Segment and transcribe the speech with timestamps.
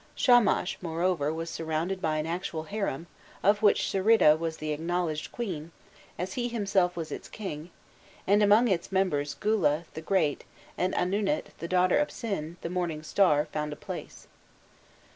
[0.15, 3.05] Shamash, moreover, was surrounded by an actual harem,
[3.43, 5.71] of which Sirrida was the acknowledged queen,
[6.17, 7.69] as he himself was its king,
[8.25, 10.43] and among its members Gula, the great,
[10.75, 14.25] and Anunit, the daughter of Sin, the morning star, found a place.